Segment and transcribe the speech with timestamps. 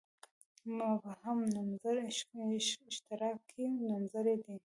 [0.77, 2.03] مبهم نومځري
[2.89, 4.55] اشتراکي نومځري دي.